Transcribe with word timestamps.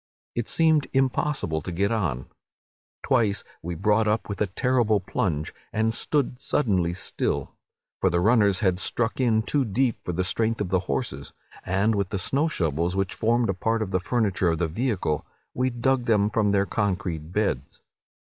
It 0.33 0.49
seemed 0.49 0.87
impossible 0.93 1.61
to 1.61 1.71
get 1.71 1.91
on. 1.91 2.25
Twice 3.03 3.43
we 3.61 3.75
brought 3.75 4.07
up 4.07 4.27
with 4.29 4.41
a 4.41 4.47
terrible 4.47 4.99
plunge, 4.99 5.53
and 5.71 5.93
stood 5.93 6.39
suddenly 6.39 6.91
still; 6.95 7.51
for 7.99 8.09
the 8.09 8.19
runners 8.19 8.61
had 8.61 8.79
struck 8.79 9.19
in 9.19 9.43
too 9.43 9.63
deep 9.63 10.03
for 10.03 10.11
the 10.11 10.23
strength 10.23 10.59
of 10.59 10.69
the 10.69 10.79
horses; 10.89 11.33
and 11.63 11.93
with 11.93 12.09
the 12.09 12.17
snow 12.17 12.47
shovels, 12.47 12.95
which 12.95 13.13
formed 13.13 13.51
a 13.51 13.53
part 13.53 13.83
of 13.83 13.91
the 13.91 13.99
furniture 13.99 14.49
of 14.49 14.57
the 14.57 14.67
vehicle, 14.67 15.23
we 15.53 15.69
dug 15.69 16.05
them 16.05 16.31
from 16.31 16.49
their 16.49 16.65
concrete 16.65 17.31
beds. 17.31 17.79